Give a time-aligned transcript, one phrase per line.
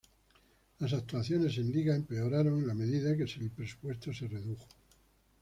[0.79, 4.65] Las actuaciones en liga empeoraron en la medida que el presupuesto se redujo.